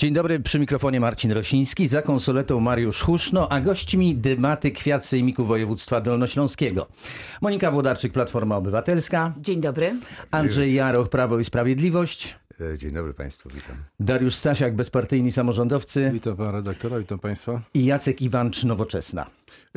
Dzień 0.00 0.14
dobry, 0.14 0.40
przy 0.40 0.58
mikrofonie 0.58 1.00
Marcin 1.00 1.32
Rosiński, 1.32 1.86
za 1.86 2.02
konsoletą 2.02 2.60
Mariusz 2.60 3.02
Huszno, 3.02 3.52
a 3.52 3.60
gośćmi 3.60 4.14
Dymaty 4.14 4.70
Kwiat 4.70 5.06
Sejmiku 5.06 5.44
Województwa 5.44 6.00
Dolnośląskiego. 6.00 6.86
Monika 7.40 7.70
Włodarczyk, 7.70 8.12
Platforma 8.12 8.56
Obywatelska. 8.56 9.32
Dzień 9.38 9.60
dobry. 9.60 9.94
Andrzej 10.30 10.74
Jaroch, 10.74 11.08
Prawo 11.08 11.38
i 11.38 11.44
Sprawiedliwość. 11.44 12.39
E, 12.60 12.78
dzień 12.78 12.92
dobry 12.92 13.14
Państwu, 13.14 13.48
witam. 13.48 13.76
Dariusz 14.00 14.34
Stasiak, 14.34 14.74
Bezpartyjni 14.74 15.32
Samorządowcy. 15.32 16.10
Witam 16.12 16.36
pana 16.36 16.52
redaktora, 16.52 16.98
witam 16.98 17.18
państwa. 17.18 17.62
I 17.74 17.84
Jacek 17.84 18.22
Iwancz, 18.22 18.64
Nowoczesna. 18.64 19.26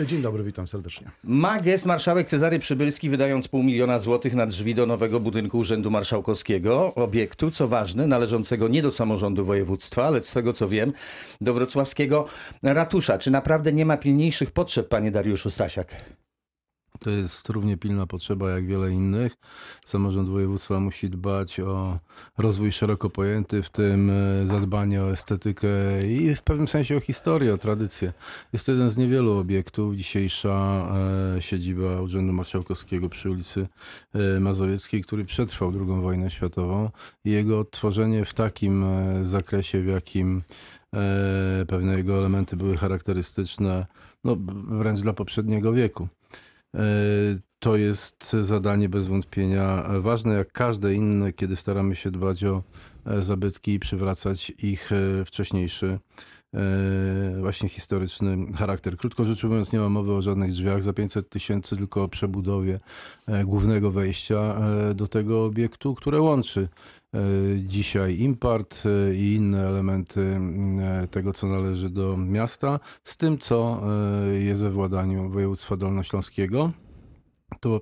Dzień 0.06 0.22
dobry, 0.22 0.44
witam 0.44 0.68
serdecznie. 0.68 1.12
Ma 1.24 1.60
gest 1.60 1.86
marszałek 1.86 2.28
Cezary 2.28 2.60
Przybylski 2.60 3.10
wydając 3.10 3.48
pół 3.48 3.64
miliona 3.64 4.00
złotych 4.00 4.36
na 4.36 4.46
drzwi 4.46 4.76
do 4.76 4.86
nowego 4.86 5.20
budynku 5.20 5.58
Urzędu 5.58 5.92
Marszałkowskiego, 5.92 6.96
obiektu, 6.96 7.52
co 7.52 7.68
ważne, 7.68 8.08
należącego 8.08 8.68
nie 8.68 8.82
do 8.82 8.92
samorządu 8.92 9.46
województwa, 9.46 10.08
ale 10.08 10.22
z 10.22 10.34
tego 10.34 10.54
co 10.54 10.68
wiem, 10.68 10.94
do 11.42 11.54
wrocławskiego 11.54 12.26
ratusza. 12.64 13.18
Czy 13.18 13.32
naprawdę 13.32 13.74
nie 13.74 13.86
ma 13.86 13.98
pilniejszych 13.98 14.52
potrzeb, 14.52 14.88
panie 14.88 15.12
Dariuszu 15.12 15.50
Stasiak? 15.50 15.96
To 17.04 17.10
jest 17.10 17.50
równie 17.50 17.78
pilna 17.78 18.08
potrzeba 18.08 18.50
jak 18.50 18.66
wiele 18.66 18.92
innych. 18.92 19.36
Samorząd 19.86 20.30
województwa 20.30 20.80
musi 20.80 21.10
dbać 21.10 21.60
o 21.60 22.00
rozwój 22.38 22.72
szeroko 22.72 23.10
pojęty, 23.10 23.64
w 23.64 23.70
tym 23.70 24.10
e, 24.10 24.48
zadbanie 24.48 25.02
o 25.02 25.12
estetykę 25.12 25.68
i 26.08 26.36
w 26.36 26.42
pewnym 26.42 26.68
sensie 26.68 26.98
o 26.98 27.00
historię, 27.00 27.54
o 27.54 27.58
tradycję. 27.58 28.14
Jest 28.54 28.66
to 28.66 28.72
jeden 28.72 28.90
z 28.90 28.98
niewielu 28.98 29.38
obiektów. 29.38 29.96
Dzisiejsza 29.96 30.88
e, 31.38 31.42
siedziba 31.42 32.02
Urzędu 32.02 32.34
Marszałkowskiego 32.34 33.10
przy 33.10 33.32
ulicy 33.32 33.68
e, 34.14 34.40
Mazowieckiej, 34.40 35.04
który 35.04 35.26
przetrwał 35.26 35.70
II 35.70 36.02
wojnę 36.02 36.32
światową 36.32 36.90
i 37.26 37.32
jego 37.32 37.60
odtworzenie 37.60 38.26
w 38.26 38.34
takim 38.34 38.86
zakresie, 39.24 39.82
w 39.82 39.88
jakim 39.88 40.42
pewne 41.68 41.98
jego 41.98 42.18
elementy 42.18 42.56
były 42.56 42.78
charakterystyczne, 42.78 43.86
no, 44.24 44.38
wręcz 44.68 45.00
dla 45.00 45.14
poprzedniego 45.14 45.74
wieku. 45.74 46.08
To 47.60 47.78
jest 47.78 48.32
zadanie 48.32 48.90
bez 48.90 49.08
wątpienia 49.08 49.84
ważne, 50.00 50.34
jak 50.34 50.52
każde 50.52 50.94
inne, 50.94 51.34
kiedy 51.34 51.56
staramy 51.56 51.96
się 51.96 52.12
dbać 52.12 52.44
o 52.44 52.64
zabytki 53.20 53.74
i 53.74 53.80
przywracać 53.80 54.50
ich 54.50 54.90
wcześniejszy, 55.26 56.00
właśnie 57.42 57.70
historyczny 57.70 58.38
charakter. 58.56 58.98
Krótko 58.98 59.26
rzecz 59.26 59.44
mówiąc, 59.44 59.74
nie 59.74 59.80
ma 59.80 59.90
mowy 59.90 60.14
o 60.14 60.22
żadnych 60.22 60.52
drzwiach 60.52 60.84
za 60.84 60.94
500 60.94 61.30
tysięcy, 61.30 61.78
tylko 61.78 62.04
o 62.04 62.08
przebudowie 62.08 62.80
głównego 63.46 63.92
wejścia 63.92 64.56
do 64.96 65.08
tego 65.08 65.46
obiektu, 65.46 65.96
które 65.96 66.22
łączy 66.22 66.68
dzisiaj 67.58 68.20
impart 68.20 68.84
i 69.16 69.34
inne 69.34 69.68
elementy 69.68 70.40
tego, 71.12 71.34
co 71.34 71.48
należy 71.48 71.90
do 71.90 72.18
miasta, 72.18 72.80
z 73.04 73.18
tym, 73.18 73.38
co 73.38 73.82
jest 74.40 74.62
we 74.62 74.72
władaniu 74.72 75.30
województwa 75.30 75.78
dolnośląskiego. 75.78 76.72
To, 77.60 77.82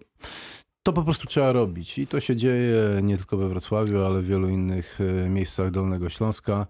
to 0.84 0.94
po 0.94 1.04
prostu 1.04 1.28
trzeba 1.28 1.52
robić. 1.52 1.98
I 1.98 2.08
to 2.08 2.20
się 2.20 2.36
dzieje 2.36 3.00
nie 3.04 3.18
tylko 3.18 3.38
we 3.38 3.50
Wrocławiu, 3.50 4.04
ale 4.04 4.22
w 4.22 4.26
wielu 4.26 4.50
innych 4.50 5.00
miejscach 5.30 5.72
Dolnego 5.72 6.10
Śląska. 6.10 6.68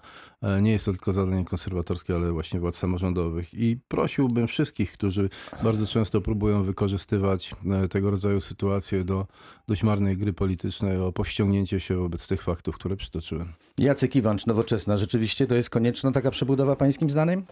Nie 0.61 0.71
jest 0.71 0.85
to 0.85 0.91
tylko 0.91 1.13
zadanie 1.13 1.45
konserwatorskie, 1.45 2.15
ale 2.15 2.31
właśnie 2.31 2.59
władz 2.59 2.77
samorządowych. 2.77 3.53
I 3.53 3.77
prosiłbym 3.87 4.47
wszystkich, 4.47 4.93
którzy 4.93 5.29
bardzo 5.63 5.87
często 5.87 6.21
próbują 6.21 6.63
wykorzystywać 6.63 7.55
tego 7.89 8.11
rodzaju 8.11 8.41
sytuacje 8.41 9.03
do 9.03 9.27
dość 9.67 9.83
marnej 9.83 10.17
gry 10.17 10.33
politycznej, 10.33 10.97
o 10.97 11.11
powściągnięcie 11.11 11.79
się 11.79 11.95
wobec 11.95 12.27
tych 12.27 12.43
faktów, 12.43 12.75
które 12.75 12.97
przytoczyłem. 12.97 13.53
Jacek 13.77 14.15
Iwancz, 14.15 14.45
Nowoczesna. 14.45 14.97
Rzeczywiście 14.97 15.47
to 15.47 15.55
jest 15.55 15.69
konieczna 15.69 16.11
taka 16.11 16.31
przebudowa 16.31 16.75
pańskim 16.75 17.09
zdaniem? 17.09 17.45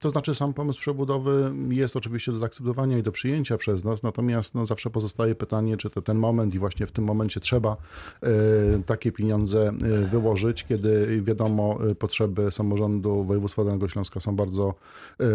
To 0.00 0.10
znaczy, 0.10 0.34
sam 0.34 0.54
pomysł 0.54 0.80
przebudowy 0.80 1.52
jest 1.68 1.96
oczywiście 1.96 2.32
do 2.32 2.38
zaakceptowania 2.38 2.98
i 2.98 3.02
do 3.02 3.12
przyjęcia 3.12 3.56
przez 3.56 3.84
nas, 3.84 4.02
natomiast 4.02 4.54
no, 4.54 4.66
zawsze 4.66 4.90
pozostaje 4.90 5.34
pytanie, 5.34 5.76
czy 5.76 5.90
to 5.90 6.02
ten 6.02 6.18
moment 6.18 6.54
i 6.54 6.58
właśnie 6.58 6.86
w 6.86 6.92
tym 6.92 7.04
momencie 7.04 7.40
trzeba 7.40 7.76
y, 8.24 8.82
takie 8.86 9.12
pieniądze 9.12 9.72
y, 10.04 10.06
wyłożyć, 10.06 10.64
kiedy 10.64 11.22
wiadomo, 11.22 11.78
y, 11.90 11.94
potrzeby 11.94 12.50
samorządu 12.50 13.24
województwa 13.24 13.64
Dolnego 13.64 13.88
Śląska 13.88 14.20
są 14.20 14.36
bardzo, 14.36 14.74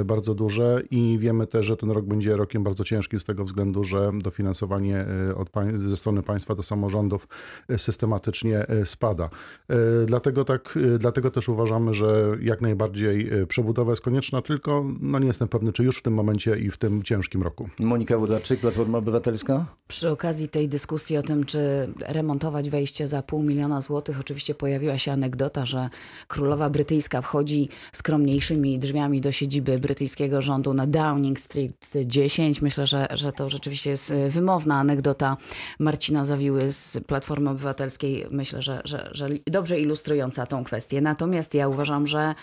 bardzo 0.06 0.36
duże 0.36 0.82
i 0.92 1.18
wiemy 1.20 1.48
też, 1.48 1.66
że 1.66 1.78
ten 1.78 1.92
rok 1.92 2.06
będzie 2.06 2.36
rokiem 2.36 2.64
bardzo 2.64 2.84
ciężkim 2.84 3.20
z 3.20 3.26
tego 3.26 3.46
względu, 3.46 3.84
że 3.84 4.12
dofinansowanie 4.24 5.06
od, 5.36 5.50
ze 5.88 5.98
strony 5.98 6.24
państwa 6.24 6.56
do 6.56 6.64
samorządów 6.64 7.28
systematycznie 7.78 8.66
spada. 8.86 9.30
Dlatego, 10.06 10.46
tak, 10.46 10.80
dlatego 11.00 11.32
też 11.32 11.50
uważamy, 11.50 11.94
że 11.94 12.38
jak 12.42 12.62
najbardziej 12.62 13.32
przebudowa 13.48 13.92
jest 13.92 14.02
konieczna 14.02 14.23
konieczna, 14.24 14.42
tylko 14.42 14.86
no 15.00 15.20
nie 15.20 15.28
jestem 15.28 15.48
pewny, 15.48 15.74
czy 15.74 15.84
już 15.84 15.98
w 15.98 16.02
tym 16.02 16.14
momencie 16.14 16.60
i 16.60 16.72
w 16.72 16.78
tym 16.78 17.04
ciężkim 17.04 17.44
roku. 17.44 17.70
Monika 17.80 18.18
Włodarczyk, 18.18 18.60
Platforma 18.60 18.98
Obywatelska. 18.98 19.66
Przy 19.88 20.10
okazji 20.10 20.50
tej 20.50 20.70
dyskusji 20.70 21.18
o 21.18 21.24
tym, 21.24 21.46
czy 21.46 21.60
remontować 22.00 22.70
wejście 22.70 23.08
za 23.08 23.22
pół 23.22 23.44
miliona 23.44 23.82
złotych, 23.82 24.20
oczywiście 24.20 24.56
pojawiła 24.56 24.98
się 24.98 25.12
anegdota, 25.12 25.66
że 25.66 25.90
królowa 26.28 26.70
brytyjska 26.70 27.22
wchodzi 27.22 27.70
skromniejszymi 27.92 28.80
drzwiami 28.80 29.22
do 29.22 29.32
siedziby 29.32 29.80
brytyjskiego 29.80 30.42
rządu 30.42 30.74
na 30.74 30.88
Downing 30.88 31.40
Street 31.40 31.92
10. 32.06 32.62
Myślę, 32.62 32.88
że, 32.88 33.08
że 33.12 33.32
to 33.32 33.50
rzeczywiście 33.50 33.90
jest 33.90 34.14
wymowna 34.30 34.80
anegdota 34.80 35.38
Marcina 35.80 36.26
Zawiły 36.26 36.72
z 36.72 36.98
Platformy 37.08 37.50
Obywatelskiej. 37.50 38.26
Myślę, 38.32 38.62
że, 38.62 38.82
że, 38.86 39.10
że 39.12 39.30
dobrze 39.48 39.80
ilustrująca 39.80 40.46
tą 40.46 40.64
kwestię. 40.64 41.02
Natomiast 41.02 41.54
ja 41.54 41.68
uważam, 41.68 42.08
że 42.08 42.36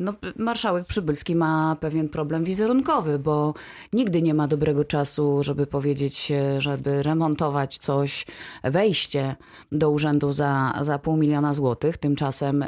no, 0.00 0.14
marszałek 0.36 0.86
Przybylski 0.86 1.34
ma 1.34 1.76
pewien 1.80 2.08
problem 2.08 2.44
wizerunkowy, 2.44 3.18
bo 3.18 3.54
nigdy 3.92 4.22
nie 4.22 4.34
ma 4.34 4.48
dobrego 4.48 4.84
czasu, 4.84 5.42
żeby 5.42 5.66
powiedzieć, 5.66 6.32
żeby 6.58 7.02
remontować 7.02 7.78
coś, 7.78 8.26
wejście 8.64 9.36
do 9.72 9.90
urzędu 9.90 10.32
za, 10.32 10.78
za 10.80 10.98
pół 10.98 11.16
miliona 11.16 11.54
złotych. 11.54 11.98
Tymczasem 11.98 12.64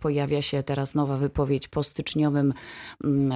pojawia 0.00 0.42
się 0.42 0.62
teraz 0.62 0.94
nowa 0.94 1.16
wypowiedź 1.16 1.68
po 1.68 1.82
styczniowym 1.82 2.54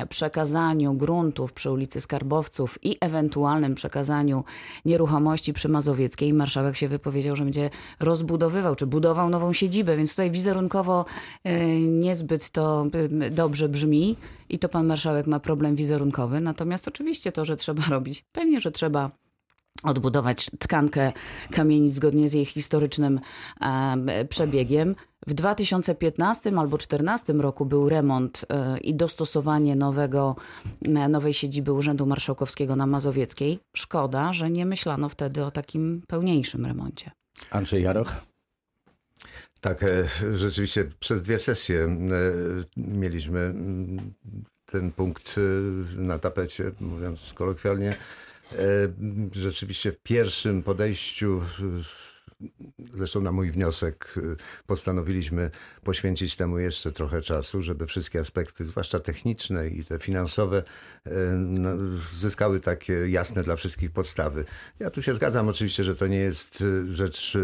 przekazaniu 0.09 0.95
gruntów 0.95 1.53
przy 1.53 1.71
ulicy 1.71 2.01
Skarbowców 2.01 2.79
i 2.83 2.97
ewentualnym 3.01 3.75
przekazaniu 3.75 4.45
nieruchomości 4.85 5.53
przy 5.53 5.69
Mazowieckiej. 5.69 6.33
Marszałek 6.33 6.77
się 6.77 6.89
wypowiedział, 6.89 7.37
że 7.37 7.45
będzie 7.45 7.71
rozbudowywał 8.01 8.75
czy 8.75 8.87
budował 8.87 9.31
nową 9.31 9.53
siedzibę, 9.53 9.97
więc 9.97 10.11
tutaj 10.11 10.31
wizerunkowo 10.31 11.05
niezbyt 11.81 12.51
to 12.51 12.87
dobrze 13.31 13.69
brzmi 13.69 14.17
i 14.49 14.59
to 14.59 14.69
pan 14.69 14.87
marszałek 14.87 15.27
ma 15.27 15.41
problem 15.41 15.77
wizerunkowy. 15.77 16.41
Natomiast 16.41 16.89
oczywiście 16.89 17.33
to, 17.33 17.45
że 17.45 17.57
trzeba 17.57 17.83
robić, 17.97 18.25
pewnie, 18.33 18.61
że 18.61 18.73
trzeba 18.73 19.11
odbudować 19.83 20.51
tkankę 20.59 21.13
kamienic 21.51 21.95
zgodnie 21.95 22.29
z 22.29 22.33
jej 22.33 22.45
historycznym 22.45 23.21
przebiegiem. 24.29 24.95
W 25.27 25.35
2015 25.35 26.51
albo 26.51 26.69
2014 26.69 27.33
roku 27.33 27.67
był 27.67 27.89
remont 27.89 28.45
e, 28.49 28.79
i 28.79 28.95
dostosowanie 28.95 29.77
nowego, 29.77 30.37
nowej 31.09 31.35
siedziby 31.35 31.73
Urzędu 31.73 32.07
Marszałkowskiego 32.07 32.77
na 32.77 32.87
Mazowieckiej. 32.87 33.59
Szkoda, 33.77 34.33
że 34.33 34.51
nie 34.51 34.67
myślano 34.67 35.09
wtedy 35.09 35.45
o 35.45 35.51
takim 35.51 36.03
pełniejszym 36.09 36.67
remoncie. 36.67 37.11
Andrzej 37.51 37.83
Jaroch. 37.83 38.28
Tak, 39.61 39.85
rzeczywiście 40.35 40.85
przez 41.01 41.23
dwie 41.23 41.39
sesje 41.39 41.99
mieliśmy 42.77 43.55
ten 44.67 44.93
punkt 44.93 45.37
na 45.97 46.19
tapecie, 46.19 46.73
mówiąc 46.81 47.33
kolokwialnie. 47.35 47.93
Rzeczywiście 49.33 49.93
w 49.93 49.99
pierwszym 49.99 50.63
podejściu 50.63 51.43
Zresztą 52.95 53.21
na 53.21 53.33
mój 53.33 53.51
wniosek 53.51 54.15
y, 54.17 54.37
postanowiliśmy 54.67 55.51
poświęcić 55.83 56.37
temu 56.37 56.59
jeszcze 56.59 56.93
trochę 56.93 57.23
czasu, 57.23 57.63
żeby 57.63 57.87
wszystkie 57.87 58.21
aspekty, 58.21 58.65
zwłaszcza 58.65 59.01
techniczne 59.01 59.69
i 59.69 59.85
te 59.85 59.99
finansowe, 59.99 60.63
y, 61.07 61.11
no, 61.37 61.71
zyskały 62.13 62.61
takie 62.61 63.09
jasne 63.09 63.43
dla 63.43 63.57
wszystkich 63.57 63.91
podstawy. 63.91 64.45
Ja 64.79 64.91
tu 64.91 65.03
się 65.03 65.15
zgadzam 65.15 65.49
oczywiście, 65.49 65.85
że 65.85 65.97
to 65.97 66.07
nie 66.07 66.19
jest 66.19 66.61
y, 66.61 66.95
rzecz 66.97 67.39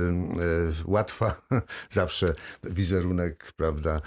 łatwa. 0.84 1.42
Zawsze 1.90 2.26
wizerunek, 2.64 3.52
prawda, 3.56 4.00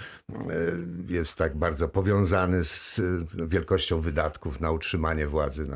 jest 1.08 1.38
tak 1.38 1.56
bardzo 1.56 1.88
powiązany 1.88 2.64
z 2.64 3.00
wielkością 3.34 4.00
wydatków 4.00 4.60
na 4.60 4.70
utrzymanie 4.70 5.26
władzy. 5.26 5.66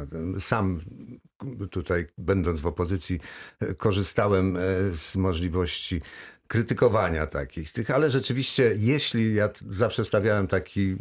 Sam 0.40 0.80
tutaj, 1.70 2.06
będąc 2.18 2.60
w 2.60 2.66
opozycji, 2.66 3.20
korzystałem 3.76 4.58
z 4.92 5.16
możliwości 5.16 6.02
krytykowania 6.52 7.26
takich, 7.26 7.72
tych, 7.72 7.90
ale 7.90 8.10
rzeczywiście, 8.10 8.74
jeśli 8.76 9.34
ja 9.34 9.50
zawsze 9.70 10.04
stawiałem 10.04 10.46
taki 10.46 10.96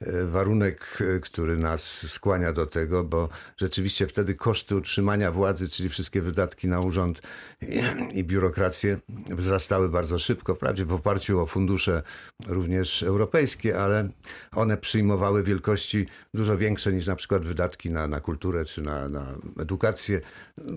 e, 0.00 0.24
warunek, 0.24 0.98
e, 1.00 1.20
który 1.20 1.56
nas 1.56 1.82
skłania 2.08 2.52
do 2.52 2.66
tego, 2.66 3.04
bo 3.04 3.28
rzeczywiście 3.56 4.06
wtedy 4.06 4.34
koszty 4.34 4.76
utrzymania 4.76 5.32
władzy, 5.32 5.68
czyli 5.68 5.88
wszystkie 5.88 6.22
wydatki 6.22 6.68
na 6.68 6.80
urząd 6.80 7.22
i, 7.62 7.82
i 8.18 8.24
biurokrację 8.24 8.98
wzrastały 9.28 9.88
bardzo 9.88 10.18
szybko, 10.18 10.54
wprawdzie 10.54 10.84
w 10.84 10.92
oparciu 10.92 11.40
o 11.40 11.46
fundusze 11.46 12.02
również 12.46 13.02
europejskie, 13.02 13.78
ale 13.78 14.08
one 14.52 14.76
przyjmowały 14.76 15.42
wielkości 15.42 16.06
dużo 16.34 16.58
większe 16.58 16.92
niż 16.92 17.06
na 17.06 17.16
przykład 17.16 17.46
wydatki 17.46 17.90
na, 17.90 18.08
na 18.08 18.20
kulturę 18.20 18.64
czy 18.64 18.82
na, 18.82 19.08
na 19.08 19.34
edukację. 19.60 20.20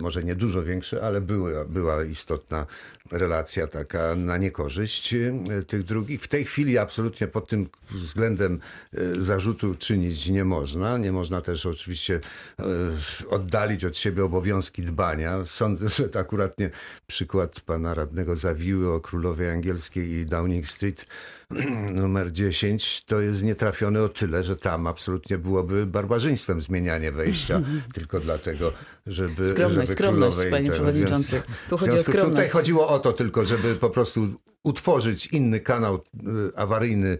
Może 0.01 0.24
nie 0.24 0.36
dużo 0.36 0.63
większe, 0.63 1.04
ale 1.04 1.21
były, 1.21 1.66
była 1.66 2.04
istotna 2.04 2.66
relacja 3.12 3.68
taka 3.68 4.02
na 4.15 4.38
niekorzyść 4.38 5.13
e, 5.13 5.33
tych 5.67 5.83
drugich. 5.83 6.21
W 6.21 6.27
tej 6.27 6.45
chwili 6.45 6.77
absolutnie 6.77 7.27
pod 7.27 7.47
tym 7.47 7.69
względem 7.91 8.59
e, 8.94 8.97
zarzutu 9.21 9.75
czynić 9.75 10.29
nie 10.29 10.45
można. 10.45 10.97
Nie 10.97 11.11
można 11.11 11.41
też 11.41 11.65
oczywiście 11.65 12.19
e, 12.59 12.63
oddalić 13.29 13.85
od 13.85 13.97
siebie 13.97 14.25
obowiązki 14.25 14.81
dbania. 14.81 15.45
Sądzę, 15.45 15.89
że 15.89 16.09
to 16.09 16.19
akurat 16.19 16.59
nie 16.59 16.69
przykład 17.07 17.61
pana 17.61 17.94
radnego 17.94 18.35
Zawiły 18.35 18.94
o 18.94 19.00
królowej 19.00 19.50
angielskiej 19.50 20.09
i 20.09 20.25
Downing 20.25 20.67
Street 20.67 21.06
numer 22.01 22.31
10 22.31 23.03
to 23.05 23.21
jest 23.21 23.44
nietrafiony 23.44 24.01
o 24.01 24.09
tyle, 24.09 24.44
że 24.44 24.55
tam 24.55 24.88
absolutnie 24.88 25.38
byłoby 25.38 25.85
barbarzyństwem 25.85 26.61
zmienianie 26.61 27.11
wejścia 27.11 27.61
tylko 27.94 28.19
dlatego, 28.19 28.73
żeby 29.07 29.45
Skromność, 29.45 29.88
żeby 29.88 29.97
skromność, 29.97 30.38
panie 30.51 30.69
ten- 30.69 30.73
przewodniczący. 30.73 31.41
Tu 31.69 31.77
chodzi 31.77 31.97
o 31.97 32.00
skromność. 32.00 32.29
Tutaj 32.29 32.50
chodziło 32.50 32.89
o 32.89 33.00
to 33.00 33.13
tylko, 33.13 33.45
żeby 33.45 33.75
po 33.75 33.89
prostu 33.89 34.27
utworzyć 34.63 35.27
inny 35.27 35.59
kanał 35.59 35.95
y, 35.95 36.55
awaryjny 36.55 37.17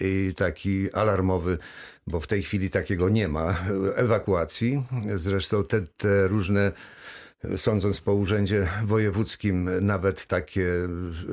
i 0.00 0.34
taki 0.36 0.92
alarmowy, 0.92 1.58
bo 2.06 2.20
w 2.20 2.26
tej 2.26 2.42
chwili 2.42 2.70
takiego 2.70 3.08
nie 3.08 3.28
ma, 3.28 3.54
ewakuacji. 3.94 4.82
Zresztą 5.14 5.64
te, 5.64 5.80
te 5.80 6.28
różne 6.28 6.72
sądząc 7.56 8.00
po 8.00 8.14
urzędzie 8.14 8.68
wojewódzkim, 8.84 9.70
nawet 9.80 10.26
takie 10.26 10.66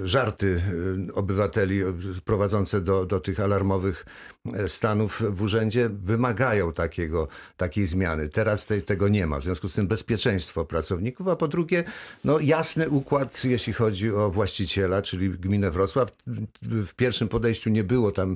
żarty 0.04 0.62
y, 1.10 1.14
obywateli 1.14 1.82
prowadzące 2.26 2.82
do, 2.82 3.06
do 3.06 3.20
tych 3.20 3.40
alarmowych 3.40 4.06
e, 4.54 4.70
stanów 4.70 5.24
w 5.30 5.42
urzędzie 5.42 5.90
wymagają 5.90 6.74
takiego, 6.74 7.28
takiej 7.58 7.86
zmiany. 7.86 8.30
Teraz 8.30 8.66
tej, 8.66 8.84
tego 8.84 9.08
nie 9.08 9.28
ma. 9.28 9.40
W 9.40 9.44
związku 9.44 9.70
z 9.70 9.74
tym 9.74 9.88
bezpieczeństwo 9.88 10.66
pracowników, 10.66 11.28
a 11.28 11.36
po 11.36 11.48
drugie 11.48 11.84
no, 12.24 12.40
jasny 12.40 12.90
układ, 12.90 13.44
jeśli 13.44 13.74
chodzi 13.74 14.12
o 14.12 14.30
właściciela, 14.30 15.02
czyli 15.02 15.30
gminę 15.30 15.72
Wrocław. 15.72 16.12
W 16.62 16.94
pierwszym 16.94 17.28
podejściu 17.28 17.70
nie 17.70 17.84
było 17.84 18.12
tam 18.12 18.36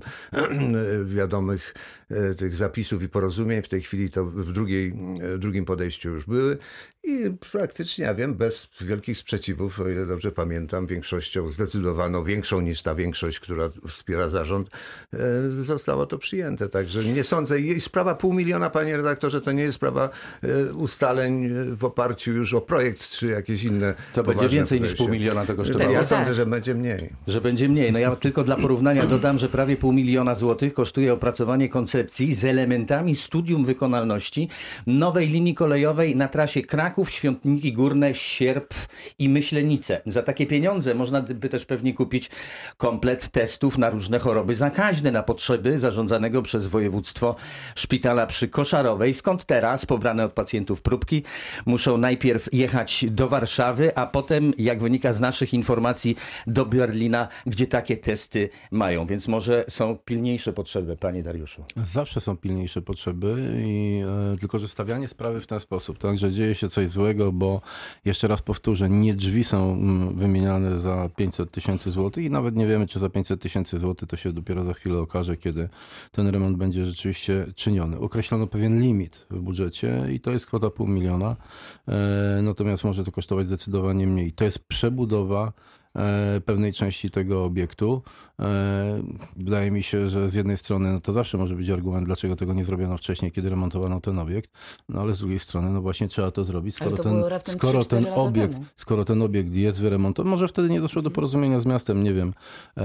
wiadomych 1.15 1.73
e, 1.77 2.02
tych 2.37 2.55
zapisów 2.55 3.03
i 3.03 3.09
porozumień. 3.09 3.61
W 3.61 3.69
tej 3.69 3.81
chwili 3.81 4.09
to 4.09 4.25
w, 4.25 4.51
drugiej, 4.51 4.93
w 5.21 5.37
drugim 5.37 5.65
podejściu 5.65 6.09
już 6.09 6.25
były 6.25 6.57
i 7.05 7.31
praktycznie, 7.51 8.05
ja 8.05 8.13
wiem, 8.13 8.35
bez 8.35 8.67
wielkich 8.81 9.17
sprzeciwów, 9.17 9.79
o 9.79 9.89
ile 9.89 10.05
dobrze 10.05 10.31
pamiętam, 10.31 10.87
większością 10.87 11.49
zdecydowaną, 11.49 12.23
większą 12.23 12.61
niż 12.61 12.81
ta 12.81 12.95
większość, 12.95 13.39
która 13.39 13.69
wspiera 13.87 14.29
zarząd, 14.29 14.69
e, 15.13 15.17
zostało 15.63 16.05
to 16.05 16.17
przyjęte. 16.17 16.69
Także 16.69 17.03
nie 17.03 17.23
sądzę. 17.23 17.59
I 17.59 17.81
sprawa 17.81 18.15
pół 18.15 18.33
miliona, 18.33 18.69
panie 18.69 18.97
redaktorze, 18.97 19.41
to 19.41 19.51
nie 19.51 19.63
jest 19.63 19.75
sprawa 19.75 20.09
e, 20.43 20.73
ustaleń 20.73 21.45
e, 21.45 21.75
w 21.75 21.85
oparciu 21.85 22.31
już 22.31 22.53
o 22.53 22.61
projekt, 22.61 23.09
czy 23.09 23.27
jakieś 23.27 23.63
inne 23.63 23.93
Co 24.11 24.23
będzie 24.23 24.49
więcej 24.49 24.81
niż 24.81 24.95
pół 24.95 25.09
miliona 25.09 25.45
to 25.45 25.55
kosztowało? 25.55 25.91
Ja 25.91 25.99
tak. 25.99 26.07
sądzę, 26.07 26.33
że 26.33 26.45
będzie 26.45 26.75
mniej. 26.75 27.09
Że 27.27 27.41
będzie 27.41 27.69
mniej. 27.69 27.91
No 27.91 27.99
ja 27.99 28.15
tylko 28.15 28.43
dla 28.43 28.55
porównania 28.55 29.05
dodam, 29.05 29.39
że 29.39 29.49
prawie 29.49 29.77
pół 29.77 29.93
miliona 29.93 30.35
złotych 30.35 30.73
kosztuje 30.73 31.13
opracowanie 31.13 31.69
koncepcji 31.69 32.02
z 32.11 32.45
elementami 32.45 33.15
studium 33.15 33.65
wykonalności 33.65 34.49
nowej 34.87 35.29
linii 35.29 35.55
kolejowej 35.55 36.15
na 36.15 36.27
trasie 36.27 36.61
Kraków, 36.61 37.11
Świątniki 37.11 37.71
Górne, 37.71 38.13
Sierp 38.13 38.73
i 39.19 39.29
Myślenice. 39.29 40.01
Za 40.05 40.23
takie 40.23 40.45
pieniądze 40.45 40.95
można 40.95 41.21
by 41.21 41.49
też 41.49 41.65
pewnie 41.65 41.93
kupić 41.93 42.29
komplet 42.77 43.29
testów 43.29 43.77
na 43.77 43.89
różne 43.89 44.19
choroby 44.19 44.55
zakaźne 44.55 45.11
na 45.11 45.23
potrzeby 45.23 45.79
zarządzanego 45.79 46.41
przez 46.41 46.67
województwo 46.67 47.35
szpitala 47.75 48.25
przy 48.25 48.47
Koszarowej, 48.47 49.13
skąd 49.13 49.45
teraz 49.45 49.85
pobrane 49.85 50.25
od 50.25 50.33
pacjentów 50.33 50.81
próbki 50.81 51.23
muszą 51.65 51.97
najpierw 51.97 52.53
jechać 52.53 53.05
do 53.09 53.27
Warszawy, 53.27 53.97
a 53.97 54.07
potem, 54.07 54.53
jak 54.57 54.81
wynika 54.81 55.13
z 55.13 55.21
naszych 55.21 55.53
informacji, 55.53 56.17
do 56.47 56.65
Berlina, 56.65 57.27
gdzie 57.45 57.67
takie 57.67 57.97
testy 57.97 58.49
mają. 58.71 59.05
Więc 59.05 59.27
może 59.27 59.65
są 59.69 59.97
pilniejsze 60.05 60.53
potrzeby, 60.53 60.97
panie 60.97 61.23
Dariuszu. 61.23 61.65
Zawsze 61.85 62.21
są 62.21 62.37
pilniejsze 62.37 62.81
potrzeby, 62.81 63.53
i, 63.65 64.01
e, 64.33 64.37
tylko 64.37 64.59
że 64.59 64.67
stawianie 64.67 65.07
sprawy 65.07 65.39
w 65.39 65.47
ten 65.47 65.59
sposób, 65.59 65.97
tak, 65.97 66.17
że 66.17 66.31
dzieje 66.31 66.55
się 66.55 66.69
coś 66.69 66.89
złego, 66.89 67.31
bo 67.31 67.61
jeszcze 68.05 68.27
raz 68.27 68.41
powtórzę, 68.41 68.89
nie 68.89 69.13
drzwi 69.13 69.43
są 69.43 69.73
mm, 69.73 70.15
wymieniane 70.15 70.79
za 70.79 71.09
500 71.15 71.51
tysięcy 71.51 71.91
złotych 71.91 72.25
i 72.25 72.29
nawet 72.29 72.55
nie 72.55 72.67
wiemy, 72.67 72.87
czy 72.87 72.99
za 72.99 73.09
500 73.09 73.41
tysięcy 73.41 73.79
złotych 73.79 74.09
to 74.09 74.17
się 74.17 74.33
dopiero 74.33 74.63
za 74.63 74.73
chwilę 74.73 74.99
okaże, 74.99 75.37
kiedy 75.37 75.69
ten 76.11 76.27
remont 76.27 76.57
będzie 76.57 76.85
rzeczywiście 76.85 77.45
czyniony. 77.55 77.99
Określono 77.99 78.47
pewien 78.47 78.81
limit 78.81 79.27
w 79.29 79.39
budżecie 79.39 80.03
i 80.11 80.19
to 80.19 80.31
jest 80.31 80.45
kwota 80.45 80.69
pół 80.69 80.87
miliona, 80.87 81.35
e, 81.87 82.41
natomiast 82.43 82.83
może 82.83 83.03
to 83.03 83.11
kosztować 83.11 83.47
zdecydowanie 83.47 84.07
mniej. 84.07 84.31
To 84.31 84.43
jest 84.43 84.59
przebudowa 84.67 85.53
pewnej 86.45 86.73
części 86.73 87.11
tego 87.11 87.45
obiektu. 87.45 88.01
E, 88.39 89.03
Wydaje 89.35 89.71
mi 89.71 89.83
się, 89.83 90.07
że 90.07 90.29
z 90.29 90.33
jednej 90.33 90.57
strony 90.57 90.91
no 90.91 90.99
to 90.99 91.13
zawsze 91.13 91.37
może 91.37 91.55
być 91.55 91.69
argument, 91.69 92.05
dlaczego 92.05 92.35
tego 92.35 92.53
nie 92.53 92.63
zrobiono 92.63 92.97
wcześniej, 92.97 93.31
kiedy 93.31 93.49
remontowano 93.49 94.01
ten 94.01 94.19
obiekt, 94.19 94.51
no 94.89 95.01
ale 95.01 95.13
z 95.13 95.19
drugiej 95.19 95.39
strony, 95.39 95.69
no 95.69 95.81
właśnie 95.81 96.07
trzeba 96.07 96.31
to 96.31 96.43
zrobić, 96.43 96.75
skoro 96.75 96.97
to 96.97 97.03
ten, 97.03 97.23
skoro 97.43 97.79
3-4 97.79 97.87
ten 97.87 98.07
obiekt, 98.15 98.53
temu. 98.53 98.65
skoro 98.75 99.05
ten 99.05 99.21
obiekt 99.21 99.55
jest 99.55 99.81
wyremontowany, 99.81 100.31
może 100.31 100.47
wtedy 100.47 100.69
nie 100.69 100.81
doszło 100.81 101.01
do 101.01 101.11
porozumienia 101.11 101.59
z 101.59 101.65
miastem, 101.65 102.03
nie 102.03 102.13
wiem. 102.13 102.33
E, 102.77 102.83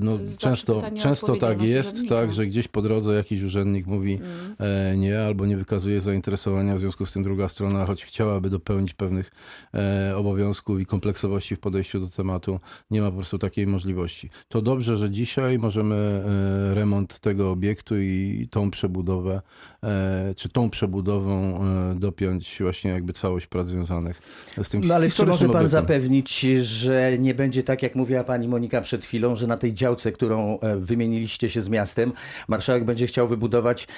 no, 0.00 0.18
często 0.38 0.82
często 1.02 1.36
tak 1.36 1.62
jest, 1.62 1.92
urzędnika. 1.92 2.14
tak, 2.14 2.32
że 2.32 2.46
gdzieś 2.46 2.68
po 2.68 2.82
drodze 2.82 3.14
jakiś 3.14 3.42
urzędnik 3.42 3.86
mówi 3.86 4.20
e, 4.58 4.96
nie, 4.96 5.24
albo 5.24 5.46
nie 5.46 5.56
wykazuje 5.56 6.00
zainteresowania, 6.00 6.76
w 6.76 6.80
związku 6.80 7.06
z 7.06 7.12
tym 7.12 7.22
druga 7.22 7.48
strona, 7.48 7.84
choć 7.84 8.04
chciałaby 8.04 8.50
dopełnić 8.50 8.94
pewnych 8.94 9.30
e, 9.74 10.16
obowiązków 10.16 10.80
i 10.80 10.86
kompleksowości 10.86 11.56
w 11.56 11.60
podejściu 11.60 12.01
do 12.02 12.08
tematu, 12.08 12.60
nie 12.90 13.00
ma 13.00 13.10
po 13.10 13.16
prostu 13.16 13.38
takiej 13.38 13.66
możliwości. 13.66 14.30
To 14.48 14.62
dobrze, 14.62 14.96
że 14.96 15.10
dzisiaj 15.10 15.58
możemy 15.58 16.24
e, 16.70 16.74
remont 16.74 17.18
tego 17.18 17.50
obiektu 17.50 18.00
i 18.00 18.48
tą 18.50 18.70
przebudowę, 18.70 19.42
e, 19.84 20.34
czy 20.36 20.48
tą 20.48 20.70
przebudową 20.70 21.64
e, 21.64 21.94
dopiąć 21.94 22.58
właśnie 22.60 22.90
jakby 22.90 23.12
całość 23.12 23.46
prac 23.46 23.68
związanych 23.68 24.20
z 24.62 24.68
tym 24.68 24.82
No 24.84 24.94
ale 24.94 25.10
czy 25.10 25.26
może 25.26 25.38
pan 25.38 25.50
obiektem. 25.50 25.68
zapewnić, 25.68 26.40
że 26.62 27.18
nie 27.18 27.34
będzie 27.34 27.62
tak, 27.62 27.82
jak 27.82 27.94
mówiła 27.94 28.24
pani 28.24 28.48
Monika 28.48 28.80
przed 28.80 29.04
chwilą, 29.04 29.36
że 29.36 29.46
na 29.46 29.56
tej 29.56 29.74
działce, 29.74 30.12
którą 30.12 30.58
wymieniliście 30.76 31.50
się 31.50 31.62
z 31.62 31.68
miastem, 31.68 32.12
marszałek 32.48 32.84
będzie 32.84 33.06
chciał 33.06 33.28
wybudować 33.28 33.88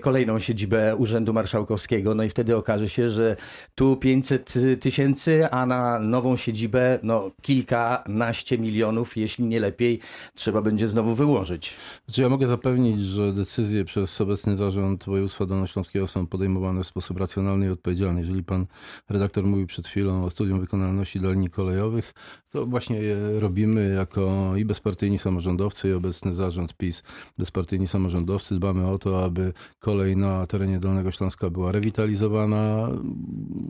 kolejną 0.00 0.38
siedzibę 0.38 0.96
Urzędu 0.96 1.32
Marszałkowskiego, 1.32 2.14
no 2.14 2.24
i 2.24 2.28
wtedy 2.28 2.56
okaże 2.56 2.88
się, 2.88 3.10
że 3.10 3.36
tu 3.74 3.96
500 3.96 4.54
tysięcy, 4.80 5.48
a 5.50 5.66
na 5.66 5.98
nową 5.98 6.36
siedzibę 6.36 6.98
no 7.02 7.30
kilkanaście 7.42 8.58
milionów, 8.58 9.16
jeśli 9.16 9.44
nie 9.44 9.60
lepiej, 9.60 10.00
trzeba 10.34 10.62
będzie 10.62 10.88
znowu 10.88 11.14
wyłożyć. 11.14 11.76
Znaczy 12.06 12.22
ja 12.22 12.28
mogę 12.28 12.46
zapewnić, 12.46 13.00
że 13.00 13.32
decyzje 13.32 13.84
przez 13.84 14.20
obecny 14.20 14.56
zarząd 14.56 15.04
województwa 15.04 15.46
dolnośląskiego 15.46 16.06
są 16.06 16.26
podejmowane 16.26 16.84
w 16.84 16.86
sposób 16.86 17.20
racjonalny 17.20 17.66
i 17.66 17.70
odpowiedzialny. 17.70 18.20
Jeżeli 18.20 18.44
pan 18.44 18.66
redaktor 19.08 19.44
mówił 19.44 19.66
przed 19.66 19.88
chwilą 19.88 20.24
o 20.24 20.30
studium 20.30 20.60
wykonalności 20.60 21.18
linii 21.18 21.50
kolejowych, 21.50 22.12
to 22.50 22.66
właśnie 22.66 22.96
je 22.96 23.16
robimy 23.40 23.94
jako 23.94 24.52
i 24.56 24.64
bezpartyjni 24.64 25.18
samorządowcy, 25.18 25.88
i 25.88 25.92
obecny 25.92 26.34
zarząd 26.34 26.76
PiS, 26.76 27.02
bezpartyjni 27.38 27.86
samorządowcy. 27.86 28.54
Dbamy 28.54 28.90
o 28.90 28.98
to, 28.98 29.24
aby 29.24 29.52
kolej 29.78 30.16
na 30.16 30.46
terenie 30.46 30.80
Dolnego 30.80 31.10
Śląska 31.12 31.50
była 31.50 31.72
rewitalizowana. 31.72 32.88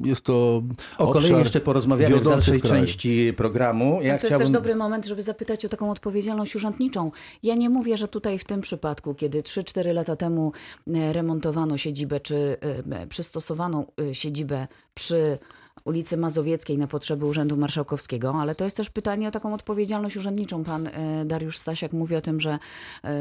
Jest 0.04 0.24
to 0.24 0.62
O 0.98 1.12
kolei 1.12 1.32
jeszcze 1.32 1.60
porozmawiamy 1.60 2.20
w 2.20 2.24
dalszej 2.24 2.60
kraju. 2.60 2.84
części 2.86 3.32
programu. 3.36 3.53
Ja 4.02 4.12
No 4.12 4.18
to 4.18 4.26
jest 4.26 4.26
chciałbym... 4.26 4.46
też 4.46 4.50
dobry 4.50 4.76
moment, 4.76 5.06
żeby 5.06 5.22
zapytać 5.22 5.64
o 5.64 5.68
taką 5.68 5.90
odpowiedzialność 5.90 6.56
urzędniczą. 6.56 7.10
Ja 7.42 7.54
nie 7.54 7.70
mówię, 7.70 7.96
że 7.96 8.08
tutaj 8.08 8.38
w 8.38 8.44
tym 8.44 8.60
przypadku, 8.60 9.14
kiedy 9.14 9.42
3-4 9.42 9.94
lata 9.94 10.16
temu 10.16 10.52
e, 10.94 11.12
remontowano 11.12 11.78
siedzibę, 11.78 12.20
czy 12.20 12.56
e, 12.90 13.06
przystosowano 13.06 13.86
e, 14.00 14.14
siedzibę 14.14 14.66
przy 14.94 15.38
ulicy 15.84 16.16
Mazowieckiej 16.16 16.78
na 16.78 16.86
potrzeby 16.86 17.26
Urzędu 17.26 17.56
Marszałkowskiego, 17.56 18.34
ale 18.40 18.54
to 18.54 18.64
jest 18.64 18.76
też 18.76 18.90
pytanie 18.90 19.28
o 19.28 19.30
taką 19.30 19.54
odpowiedzialność 19.54 20.16
urzędniczą. 20.16 20.64
Pan 20.64 20.88
Dariusz 21.24 21.58
Stasiak 21.58 21.92
mówi 21.92 22.16
o 22.16 22.20
tym, 22.20 22.40
że 22.40 22.58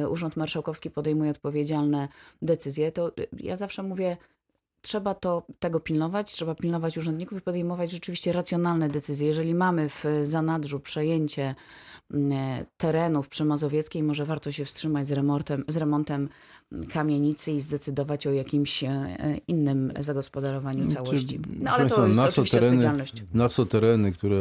Urząd 0.10 0.38
Marszałkowski 0.38 0.90
podejmuje 0.90 1.32
odpowiedzialne 1.32 2.08
decyzje. 2.42 2.92
To 2.92 3.12
ja 3.40 3.58
zawsze 3.58 3.84
mówię, 3.84 4.18
trzeba 4.84 5.16
to, 5.16 5.44
tego 5.60 5.80
pilnować, 5.80 6.32
trzeba 6.32 6.56
pilnować 6.56 6.98
urzędników 6.98 7.38
i 7.38 7.42
podejmować 7.42 7.92
rzeczywiście 7.92 8.34
racjonalne 8.34 8.90
decyzje. 8.90 9.28
Jeżeli 9.28 9.56
mamy 9.56 9.90
w 9.90 10.06
zanadrzu 10.24 10.80
przejęcie 10.80 11.56
mm, 12.12 12.66
terenów 12.78 13.30
przy 13.30 13.46
Mazowieckiej, 13.46 14.04
może 14.04 14.26
warto 14.26 14.52
się 14.52 14.66
wstrzymać 14.66 15.08
z 15.08 15.12
remontem, 15.12 15.64
z 15.68 15.78
remontem 15.78 16.30
kamienicy 16.94 17.52
i 17.52 17.62
zdecydować 17.62 18.28
o 18.28 18.32
jakimś 18.32 18.84
e, 18.84 19.18
innym 19.48 19.94
zagospodarowaniu 20.00 20.88
całości. 20.88 21.40
No 21.60 21.72
ale 21.72 21.90
to 21.90 22.08
jest 22.08 22.20
oczywiście 22.20 22.58
tereny, 22.58 22.78
odpowiedzialność. 22.78 23.24
na 23.34 23.50
co 23.50 23.66
tereny, 23.66 24.12
które 24.12 24.38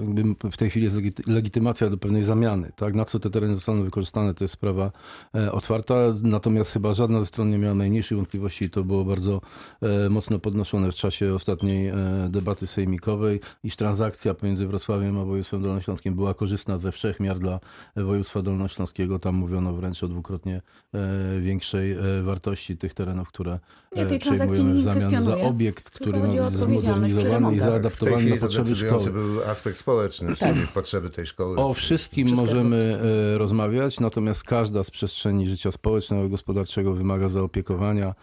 jakby 0.00 0.50
w 0.50 0.56
tej 0.56 0.70
chwili 0.70 0.84
jest 0.84 0.96
legity- 0.96 1.32
legitymacja 1.32 1.90
do 1.90 1.98
pewnej 1.98 2.22
zamiany, 2.22 2.72
tak? 2.76 2.94
Na 2.94 3.04
co 3.04 3.18
te 3.18 3.30
tereny 3.30 3.54
zostaną 3.54 3.82
wykorzystane, 3.84 4.34
to 4.34 4.44
jest 4.44 4.54
sprawa 4.54 4.92
e, 5.34 5.52
otwarta, 5.52 5.94
natomiast 6.22 6.72
chyba 6.72 6.94
żadna 6.94 7.20
ze 7.20 7.26
stron 7.26 7.50
nie 7.50 7.58
miała 7.58 7.74
najmniejszych 7.74 8.16
wątpliwości 8.16 8.64
i 8.64 8.70
to 8.70 8.84
było 8.84 9.04
bardzo 9.04 9.40
e, 9.82 10.08
mocno 10.10 10.38
podnoszone 10.38 10.92
w 10.92 10.94
czasie 10.94 11.34
ostatniej 11.34 11.88
e, 11.88 11.94
debaty 12.30 12.66
sejmikowej, 12.66 13.40
iż 13.64 13.76
transakcja 13.76 14.34
pomiędzy 14.34 14.66
Wrocławiem 14.66 15.18
a 15.18 15.24
województwem 15.24 15.62
dolnośląskim 15.62 16.14
była 16.14 16.34
korzystna 16.34 16.78
ze 16.78 16.92
wszech 16.92 17.20
miar 17.20 17.38
dla 17.38 17.60
województwa 17.96 18.42
dolnośląskiego. 18.42 19.18
Tam 19.18 19.34
mówiono 19.34 19.72
wręcz 19.72 20.04
o 20.04 20.08
dwukrotnie 20.08 20.62
e, 20.94 21.37
większej 21.40 21.92
e, 21.92 22.22
wartości 22.22 22.76
tych 22.76 22.94
terenów, 22.94 23.28
które 23.28 23.58
tej 23.90 24.16
e, 24.16 24.18
przejmujemy 24.18 24.72
w 24.72 24.76
nie 24.76 24.82
zamian 24.82 25.22
za 25.22 25.36
obiekt, 25.36 25.90
który 25.90 26.18
ma 26.18 26.50
zmodernizowany 26.50 27.56
i 27.56 27.60
zaadaptowany 27.60 28.16
na 28.16 28.22
chwili 28.22 28.34
to 28.34 28.46
potrzeby 28.46 28.76
szkoły. 28.76 29.10
był 29.10 29.42
aspekt 29.42 29.78
społeczny, 29.78 30.36
czyli 30.36 30.66
potrzeby 30.74 31.10
tej 31.10 31.26
szkoły. 31.26 31.56
O 31.56 31.74
wszystkim 31.74 32.26
Wszystko 32.26 32.46
możemy 32.46 33.00
e, 33.34 33.38
rozmawiać, 33.38 34.00
natomiast 34.00 34.44
każda 34.44 34.84
z 34.84 34.90
przestrzeni 34.90 35.46
życia 35.46 35.72
społecznego 35.72 36.24
i 36.24 36.30
gospodarczego 36.30 36.94
wymaga 36.94 37.28
zaopiekowania. 37.28 38.14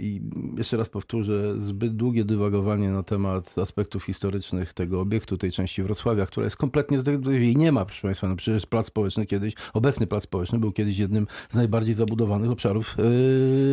I 0.00 0.20
jeszcze 0.56 0.76
raz 0.76 0.88
powtórzę, 0.88 1.60
zbyt 1.60 1.96
długie 1.96 2.24
dywagowanie 2.24 2.90
na 2.90 3.02
temat 3.02 3.58
aspektów 3.58 4.04
historycznych 4.04 4.72
tego 4.72 5.00
obiektu, 5.00 5.38
tej 5.38 5.52
części 5.52 5.82
Wrocławia, 5.82 6.26
która 6.26 6.44
jest 6.44 6.56
kompletnie 6.56 7.00
zdecydowana 7.00 7.38
i 7.38 7.56
nie 7.56 7.72
ma, 7.72 7.84
proszę 7.84 8.02
Państwa, 8.02 8.28
no 8.28 8.36
przecież 8.36 8.66
plac 8.66 8.86
społeczny 8.86 9.26
kiedyś, 9.26 9.54
obecny 9.72 10.06
plac 10.06 10.22
społeczny 10.22 10.58
był 10.58 10.72
kiedyś 10.72 10.98
jednym 10.98 11.26
z 11.48 11.56
najbardziej 11.56 11.94
zabudowanych 11.94 12.25
obszarów 12.32 12.96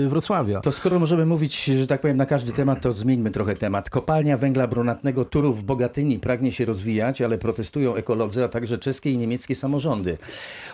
e, 0.05 0.09
Wrocławia. 0.09 0.61
To 0.61 0.71
skoro 0.71 0.99
możemy 0.99 1.25
mówić, 1.25 1.65
że 1.65 1.87
tak 1.87 2.01
powiem, 2.01 2.17
na 2.17 2.25
każdy 2.25 2.51
temat, 2.51 2.81
to 2.81 2.93
zmieńmy 2.93 3.31
trochę 3.31 3.53
temat. 3.53 3.89
Kopalnia 3.89 4.37
węgla 4.37 4.67
brunatnego 4.67 5.25
Turów 5.25 5.59
w 5.59 5.63
Bogatyni 5.63 6.19
pragnie 6.19 6.51
się 6.51 6.65
rozwijać, 6.65 7.21
ale 7.21 7.37
protestują 7.37 7.95
ekolodzy, 7.95 8.43
a 8.43 8.47
także 8.47 8.77
czeskie 8.77 9.11
i 9.11 9.17
niemieckie 9.17 9.55
samorządy. 9.55 10.17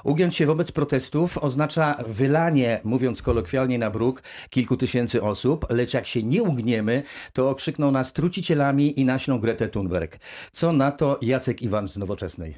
Ugiąć 0.04 0.36
się 0.36 0.46
wobec 0.46 0.72
protestów 0.72 1.38
oznacza 1.38 1.96
wylanie, 2.08 2.82
mówiąc 2.84 3.22
kolokwialnie 3.22 3.80
na 3.80 3.90
bruk, 3.92 4.24
kilku 4.50 4.78
tysięcy 4.78 5.24
osób, 5.24 5.66
lecz 5.70 5.94
jak 5.94 6.08
się 6.08 6.24
nie 6.24 6.44
ugniemy, 6.44 7.04
to 7.34 7.50
okrzykną 7.50 7.92
nas 7.92 8.14
trucicielami 8.14 9.00
i 9.00 9.06
naślą 9.06 9.40
Gretę 9.40 9.70
Thunberg. 9.70 10.20
Co 10.52 10.74
na 10.74 10.92
to 10.92 11.20
Jacek 11.22 11.62
Iwan 11.62 11.88
z 11.88 11.98
Nowoczesnej? 11.98 12.56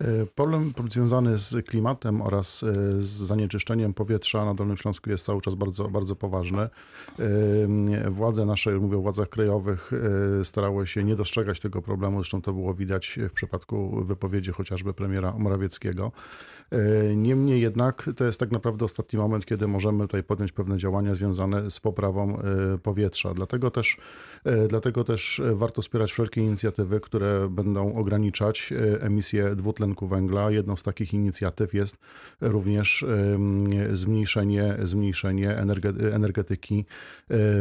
E, 0.00 0.26
Problem 0.26 0.72
związany 0.88 1.38
z 1.38 1.66
klimatem 1.66 2.22
oraz 2.22 2.62
e, 2.62 2.72
z 2.98 3.06
zanieczyszczeniem 3.06 3.94
powietrza 3.94 4.44
na 4.44 4.54
Dolnym 4.54 4.76
Śląsku 4.76 5.10
jest 5.10 5.24
cały 5.24 5.40
czas 5.40 5.54
bardzo, 5.54 5.88
bardzo 5.88 6.16
poważny. 6.16 6.60
E, 6.62 8.10
Władze 8.10 8.44
nasze, 8.44 8.70
mówię 8.70 8.96
o 8.96 9.00
władzach 9.00 9.28
krajowych, 9.28 9.90
starały 10.44 10.86
się 10.86 11.04
nie 11.04 11.16
dostrzegać 11.16 11.60
tego 11.60 11.82
problemu. 11.82 12.18
Zresztą 12.18 12.42
to 12.42 12.52
było 12.52 12.74
widać 12.74 13.18
w 13.30 13.32
przypadku 13.32 14.04
wypowiedzi 14.04 14.52
chociażby 14.52 14.94
premiera 14.94 15.34
Morawieckiego. 15.38 16.12
E, 16.70 17.16
Niemniej 17.16 17.60
jednak 17.60 18.10
to 18.16 18.24
jest 18.24 18.40
tak 18.40 18.50
naprawdę 18.50 18.84
ostatni 18.84 19.18
moment, 19.18 19.46
kiedy 19.46 19.66
możemy 19.66 20.04
tutaj 20.04 20.22
podjąć 20.22 20.52
pewne 20.52 20.78
działania 20.78 21.14
związane 21.14 21.70
z 21.70 21.80
poprawą 21.80 22.38
e, 22.38 22.78
powietrza. 22.78 23.34
Dlatego 23.34 23.70
też, 23.70 23.96
e, 24.44 24.68
dlatego 24.68 25.04
też 25.04 25.42
warto 25.52 25.82
wspierać 25.82 26.12
wszelkie 26.12 26.40
inicjatywy, 26.40 27.00
które 27.00 27.48
będą 27.50 27.94
ograniczać 27.94 28.72
emisję 29.00 29.56
dwutlenku 29.56 30.06
węgla. 30.06 30.50
Jedną 30.50 30.76
z 30.76 30.82
takich 30.82 31.14
inicjatyw 31.14 31.74
jest 31.74 31.98
również 32.40 33.04
zmniejszenie, 33.92 34.76
zmniejszenie 34.82 35.48
energe- 35.48 36.14
energetyki 36.14 36.84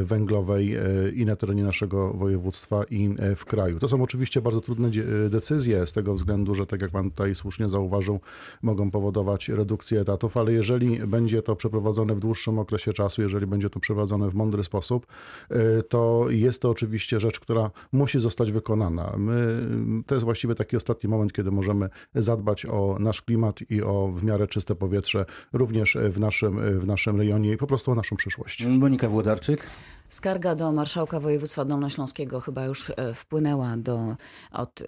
węglowej 0.04 0.78
i 1.13 1.25
na 1.25 1.36
terenie 1.36 1.63
naszego 1.63 2.13
województwa 2.13 2.84
i 2.84 3.16
w 3.36 3.46
kraju. 3.46 3.80
To 3.80 3.88
są 3.88 4.04
oczywiście 4.04 4.42
bardzo 4.42 4.62
trudne 4.62 4.89
decyzje 5.30 5.88
z 5.88 5.94
tego 5.94 6.16
względu, 6.16 6.56
że 6.56 6.66
tak 6.66 6.82
jak 6.82 6.92
pan 6.92 7.10
tutaj 7.10 7.36
słusznie 7.36 7.70
zauważył, 7.70 8.20
mogą 8.62 8.92
powodować 9.00 9.50
redukcję 9.50 10.01
etatów, 10.01 10.38
ale 10.38 10.53
jeżeli 10.53 11.00
będzie 11.00 11.41
to 11.41 11.56
przeprowadzone 11.56 12.15
w 12.15 12.20
dłuższym 12.20 12.60
okresie 12.60 12.94
czasu, 12.94 13.22
jeżeli 13.22 13.48
będzie 13.48 13.70
to 13.70 13.79
przeprowadzone 13.79 14.29
w 14.29 14.36
mądry 14.36 14.63
sposób, 14.63 15.08
y, 15.51 15.84
to 15.84 16.25
jest 16.29 16.62
to 16.62 16.70
oczywiście 16.70 17.20
rzecz, 17.20 17.39
która 17.39 17.72
musi 17.91 18.20
zostać 18.20 18.51
wykonana. 18.51 19.13
My, 19.18 19.68
to 20.08 20.15
jest 20.15 20.25
właściwie 20.25 20.56
taki 20.56 20.77
ostatni 20.77 21.10
moment, 21.10 21.34
kiedy 21.34 21.51
możemy 21.51 21.89
zadbać 22.15 22.65
o 22.65 22.98
nasz 23.00 23.22
klimat 23.22 23.60
i 23.70 23.82
o 23.82 24.08
w 24.08 24.24
miarę 24.24 24.48
czyste 24.48 24.75
powietrze 24.75 25.25
również 25.53 25.98
w 26.10 26.20
naszym, 26.20 26.79
w 26.79 26.88
naszym 26.88 27.18
rejonie 27.18 27.51
i 27.53 27.58
po 27.58 27.68
prostu 27.68 27.91
o 27.91 27.96
naszą 27.96 28.15
przyszłość. 28.15 28.65
Monika 28.65 29.10
Włodarczyk. 29.10 29.68
Skarga 30.10 30.56
do 30.56 30.72
marszałka 30.72 31.20
województwa 31.20 31.65
dolnośląskiego 31.65 32.39
chyba 32.39 32.65
już 32.65 32.89
e, 32.89 33.13
wpłynęła 33.13 33.77
do, 33.77 34.15
od, 34.51 34.82
e, 34.82 34.86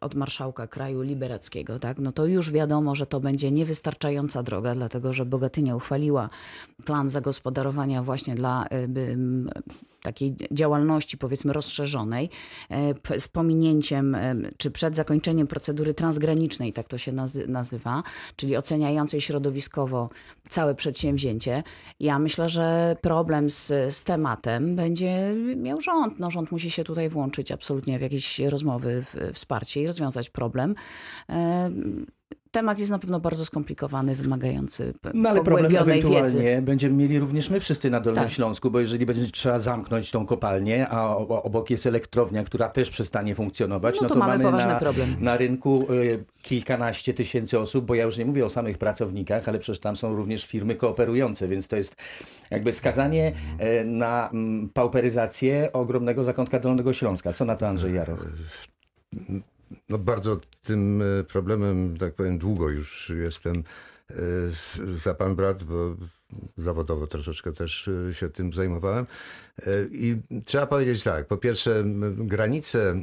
od 0.00 0.14
marszałka 0.14 0.66
kraju 0.66 1.02
liberackiego. 1.02 1.78
Tak? 1.78 1.98
No 1.98 2.12
to 2.12 2.26
już 2.26 2.50
wiadomo, 2.50 2.94
że 2.94 3.06
to 3.06 3.20
będzie 3.20 3.29
niewystarczająca 3.32 4.42
droga, 4.42 4.74
dlatego 4.74 5.12
że 5.12 5.24
Bogatynia 5.26 5.76
uchwaliła 5.76 6.30
plan 6.84 7.10
zagospodarowania 7.10 8.02
właśnie 8.02 8.34
dla 8.34 8.64
e, 8.64 8.76
m, 8.84 9.50
takiej 10.02 10.36
działalności 10.50 11.18
powiedzmy 11.18 11.52
rozszerzonej 11.52 12.30
e, 12.70 13.20
z 13.20 13.28
pominięciem 13.28 14.14
e, 14.14 14.34
czy 14.56 14.70
przed 14.70 14.96
zakończeniem 14.96 15.46
procedury 15.46 15.94
transgranicznej, 15.94 16.72
tak 16.72 16.88
to 16.88 16.98
się 16.98 17.12
nazy- 17.12 17.48
nazywa, 17.48 18.02
czyli 18.36 18.56
oceniającej 18.56 19.20
środowiskowo 19.20 20.08
całe 20.48 20.74
przedsięwzięcie. 20.74 21.62
Ja 22.00 22.18
myślę, 22.18 22.48
że 22.48 22.96
problem 23.00 23.50
z, 23.50 23.66
z 23.94 24.04
tematem 24.04 24.76
będzie 24.76 25.34
miał 25.56 25.80
rząd. 25.80 26.18
No, 26.18 26.30
rząd 26.30 26.52
musi 26.52 26.70
się 26.70 26.84
tutaj 26.84 27.08
włączyć 27.08 27.52
absolutnie 27.52 27.98
w 27.98 28.02
jakieś 28.02 28.38
rozmowy, 28.38 29.02
w 29.02 29.32
wsparcie 29.34 29.82
i 29.82 29.86
rozwiązać 29.86 30.30
problem. 30.30 30.74
Temat 32.50 32.78
jest 32.78 32.90
na 32.90 32.98
pewno 32.98 33.20
bardzo 33.20 33.44
skomplikowany, 33.44 34.14
wymagający 34.14 34.92
No 35.14 35.28
ale 35.28 35.42
problem 35.42 35.72
pogłębionej 35.72 36.02
wiedzy. 36.02 36.16
ewentualnie 36.18 36.62
będziemy 36.62 36.96
mieli 36.96 37.18
również 37.18 37.50
my 37.50 37.60
wszyscy 37.60 37.90
na 37.90 38.00
Dolnym 38.00 38.24
Tak. 38.24 38.32
Śląsku, 38.32 38.70
bo 38.70 38.80
jeżeli 38.80 39.06
będzie 39.06 39.26
trzeba 39.30 39.58
zamknąć 39.58 40.10
tą 40.10 40.26
kopalnię, 40.26 40.88
a 40.88 41.16
obok 41.16 41.70
jest 41.70 41.86
elektrownia, 41.86 42.44
która 42.44 42.68
też 42.68 42.90
przestanie 42.90 43.34
funkcjonować, 43.34 43.94
No 43.96 44.02
no 44.02 44.08
to 44.08 44.14
to, 44.14 44.20
mamy 44.20 44.44
poważny 44.44 44.72
na, 44.72 44.78
problem. 44.78 45.16
na 45.20 45.36
rynku 45.36 45.86
y, 45.92 46.24
kilkanaście 46.42 47.14
tysięcy 47.14 47.58
osób, 47.58 47.84
bo 47.84 47.94
ja 47.94 48.04
już 48.04 48.18
nie 48.18 48.24
mówię 48.26 48.44
o 48.44 48.48
samych 48.50 48.78
pracownikach, 48.78 49.48
ale 49.48 49.58
przecież 49.58 49.80
tam 49.80 49.96
są 49.96 50.16
również 50.16 50.46
firmy 50.46 50.74
kooperujące, 50.74 51.48
więc 51.48 51.68
to 51.68 51.76
jest 51.76 51.96
jakby 52.50 52.72
skazanie 52.72 53.32
e, 53.58 53.84
na 53.84 54.30
mm, 54.30 54.68
pauperyzację 54.68 55.72
ogromnego 55.72 56.24
zakątka 56.24 56.58
Dolnego 56.58 56.92
Śląska. 56.92 57.32
Co 57.32 57.44
na 57.44 57.56
to 57.56 57.68
Andrzej 57.68 57.94
Jaroch? 57.94 58.26
No 59.88 59.98
bardzo 59.98 60.40
tym 60.62 61.02
e, 61.02 61.24
problemem, 61.24 61.96
tak 61.96 62.14
powiem, 62.14 62.38
długo 62.38 62.68
już 62.68 63.12
jestem 63.16 63.64
e, 64.10 64.14
za 64.96 65.14
pan 65.14 65.36
brat, 65.36 65.64
bo 65.64 65.96
zawodowo 66.56 67.06
troszeczkę 67.06 67.52
też 67.52 67.88
e, 67.88 68.14
się 68.14 68.28
tym 68.28 68.52
zajmowałem. 68.52 69.06
I 69.90 70.16
trzeba 70.44 70.66
powiedzieć 70.66 71.02
tak, 71.02 71.26
po 71.26 71.36
pierwsze 71.36 71.84
granice 72.16 72.94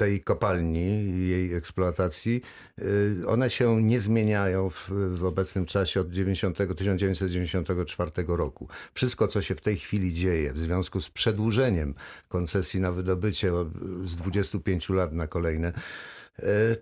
tej 0.00 0.20
kopalni 0.20 1.18
jej 1.28 1.54
eksploatacji, 1.54 2.42
y, 2.78 3.22
one 3.26 3.50
się 3.50 3.82
nie 3.82 4.00
zmieniają 4.00 4.70
w, 4.70 4.90
w 5.14 5.24
obecnym 5.24 5.66
czasie 5.66 6.00
od 6.00 6.10
90, 6.10 6.56
1994 6.56 8.10
roku. 8.28 8.68
Wszystko, 8.94 9.28
co 9.28 9.42
się 9.42 9.54
w 9.54 9.60
tej 9.60 9.76
chwili 9.76 10.12
dzieje 10.12 10.52
w 10.52 10.58
związku 10.58 11.00
z 11.00 11.10
przedłużeniem 11.10 11.94
koncesji 12.28 12.80
na 12.80 12.92
wydobycie 12.92 13.52
z 14.04 14.16
25 14.16 14.88
lat 14.88 15.12
na 15.12 15.26
kolejne, 15.26 15.72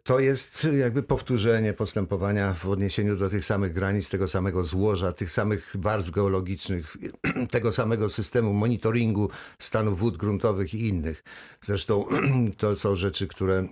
to 0.03 0.21
jest 0.21 0.67
jakby 0.79 1.03
powtórzenie 1.03 1.73
postępowania 1.73 2.55
w 2.55 2.67
odniesieniu 2.67 3.17
do 3.17 3.31
tych 3.31 3.45
samych 3.45 3.73
granic, 3.73 4.09
tego 4.09 4.29
samego 4.29 4.63
złoża, 4.63 5.13
tych 5.13 5.31
samych 5.31 5.73
warstw 5.75 6.11
geologicznych, 6.11 6.97
tego 7.51 7.73
samego 7.73 8.09
systemu 8.09 8.53
monitoringu 8.53 9.31
stanu 9.59 9.97
wód 9.97 10.17
gruntowych 10.17 10.75
i 10.75 10.89
innych. 10.89 11.25
Zresztą 11.63 12.05
to 12.59 12.77
są 12.77 12.97
rzeczy, 12.97 13.27
które 13.29 13.55
e, 13.59 13.67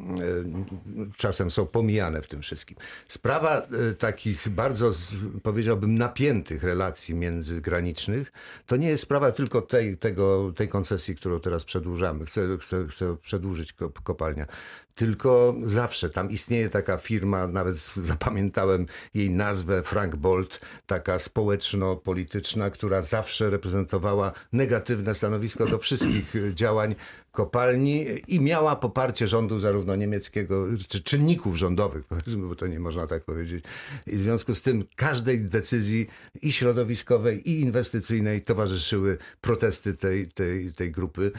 czasem 1.16 1.50
są 1.50 1.66
pomijane 1.66 2.22
w 2.22 2.26
tym 2.28 2.42
wszystkim. 2.42 2.76
Sprawa 3.08 3.58
e, 3.58 3.94
takich 3.94 4.48
bardzo, 4.48 4.92
z- 4.92 5.14
powiedziałbym, 5.42 5.94
napiętych 5.98 6.62
relacji 6.62 7.14
międzygranicznych, 7.14 8.32
to 8.66 8.76
nie 8.76 8.88
jest 8.88 9.02
sprawa 9.02 9.32
tylko 9.32 9.62
tej, 9.62 9.96
tego, 9.98 10.52
tej 10.56 10.68
koncesji, 10.68 11.14
którą 11.16 11.40
teraz 11.40 11.64
przedłużamy. 11.64 12.26
Chcę, 12.26 12.58
chcę, 12.60 12.86
chcę 12.90 13.16
przedłużyć 13.16 13.72
kop- 13.72 14.02
kopalnia. 14.02 14.46
Tylko 14.94 15.54
zawsze. 15.76 16.10
Tam 16.10 16.30
istnieje 16.30 16.68
taka 16.70 16.96
firma, 16.98 17.46
nawet 17.46 17.76
zapamiętałem 18.10 18.86
jej 19.14 19.30
nazwę, 19.30 19.82
Frank 19.82 20.16
Bolt, 20.16 20.60
taka 20.86 21.18
społeczno-polityczna, 21.18 22.70
która 22.70 23.02
zawsze 23.02 23.50
reprezentowała 23.50 24.32
negatywne 24.52 25.14
stanowisko 25.14 25.66
do 25.66 25.78
wszystkich 25.78 26.34
działań 26.54 26.94
kopalni 27.36 28.06
i 28.28 28.40
miała 28.40 28.76
poparcie 28.76 29.28
rządu 29.28 29.58
zarówno 29.58 29.96
niemieckiego, 29.96 30.66
czy 30.88 31.02
czynników 31.02 31.56
rządowych, 31.56 32.04
powiedzmy, 32.04 32.46
bo 32.48 32.56
to 32.56 32.66
nie 32.66 32.80
można 32.80 33.06
tak 33.06 33.24
powiedzieć. 33.24 33.64
I 34.06 34.16
w 34.16 34.20
związku 34.20 34.54
z 34.54 34.62
tym 34.62 34.84
każdej 34.96 35.40
decyzji 35.40 36.06
i 36.42 36.52
środowiskowej, 36.52 37.50
i 37.50 37.60
inwestycyjnej 37.60 38.42
towarzyszyły 38.42 39.18
protesty 39.40 39.94
tej, 39.94 40.28
tej, 40.28 40.72
tej 40.72 40.90
grupy. 40.92 41.32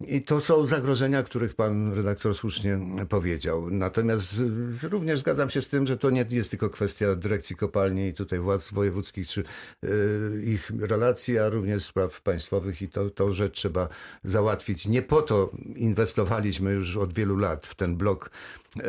I 0.00 0.22
to 0.22 0.40
są 0.40 0.66
zagrożenia, 0.66 1.22
których 1.22 1.54
pan 1.54 1.92
redaktor 1.92 2.34
słusznie 2.34 2.78
powiedział. 3.08 3.70
Natomiast 3.70 4.34
również 4.82 5.20
zgadzam 5.20 5.50
się 5.50 5.62
z 5.62 5.68
tym, 5.68 5.86
że 5.86 5.96
to 5.96 6.10
nie 6.10 6.26
jest 6.30 6.50
tylko 6.50 6.70
kwestia 6.70 7.14
dyrekcji 7.14 7.56
kopalni 7.56 8.08
i 8.08 8.14
tutaj 8.14 8.38
władz 8.38 8.72
wojewódzkich 8.72 9.28
czy 9.28 9.44
y, 9.84 10.42
ich 10.44 10.72
relacji, 10.80 11.38
a 11.38 11.48
również 11.48 11.84
spraw 11.84 12.20
państwowych 12.20 12.82
i 12.82 12.88
to, 12.88 13.10
to 13.10 13.32
rzecz 13.32 13.56
trzeba 13.56 13.88
załatwić. 14.24 14.88
Nie 14.88 15.02
po 15.02 15.22
to 15.22 15.33
inwestowaliśmy 15.76 16.72
już 16.72 16.96
od 16.96 17.12
wielu 17.12 17.36
lat 17.36 17.66
w 17.66 17.74
ten 17.74 17.96
blok 17.96 18.30
y, 18.76 18.82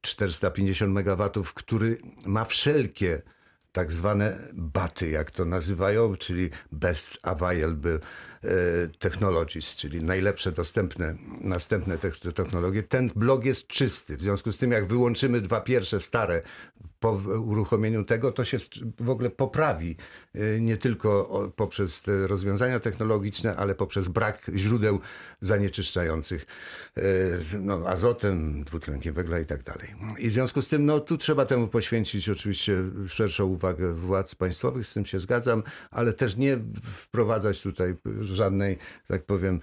450 0.00 0.98
MW, 0.98 1.30
który 1.54 1.98
ma 2.26 2.44
wszelkie 2.44 3.22
tak 3.72 3.92
zwane 3.92 4.38
baty, 4.52 5.10
jak 5.10 5.30
to 5.30 5.44
nazywają, 5.44 6.16
czyli 6.16 6.50
best 6.72 7.18
available 7.22 7.94
e, 7.94 8.48
technologies, 8.98 9.76
czyli 9.76 10.02
najlepsze 10.04 10.52
dostępne, 10.52 11.14
następne 11.40 11.98
technologie. 12.34 12.82
Ten 12.82 13.10
blok 13.16 13.44
jest 13.44 13.66
czysty. 13.66 14.16
W 14.16 14.22
związku 14.22 14.52
z 14.52 14.58
tym, 14.58 14.70
jak 14.70 14.86
wyłączymy 14.86 15.40
dwa 15.40 15.60
pierwsze 15.60 16.00
stare 16.00 16.42
po 17.00 17.12
uruchomieniu 17.44 18.04
tego, 18.04 18.32
to 18.32 18.44
się 18.44 18.58
w 19.00 19.10
ogóle 19.10 19.30
poprawi 19.30 19.96
e, 20.34 20.60
nie 20.60 20.76
tylko 20.76 21.52
poprzez 21.56 22.02
rozwiązania 22.06 22.80
technologiczne, 22.80 23.56
ale 23.56 23.74
poprzez 23.74 24.08
brak 24.08 24.50
źródeł 24.54 25.00
zanieczyszczających 25.40 26.46
e, 26.96 27.02
no, 27.60 27.82
azotem, 27.86 28.64
dwutlenkiem 28.64 29.14
węgla 29.14 29.38
i 29.38 29.46
tak 29.46 29.62
dalej. 29.62 29.94
I 30.18 30.28
w 30.28 30.32
związku 30.32 30.62
z 30.62 30.68
tym, 30.68 30.86
no 30.86 31.00
tu 31.00 31.18
trzeba 31.18 31.44
temu 31.44 31.68
poświęcić 31.68 32.28
oczywiście 32.28 32.82
szerszą 33.08 33.46
uwagę 33.46 33.92
władz 33.94 34.34
państwowych, 34.34 34.86
z 34.86 34.94
tym 34.94 35.06
się 35.06 35.20
zgadzam, 35.20 35.62
ale 35.90 36.12
też 36.12 36.36
nie 36.36 36.58
wprowadzać 36.92 37.60
tutaj 37.60 37.94
żadnej, 38.20 38.78
tak 39.08 39.24
powiem, 39.24 39.60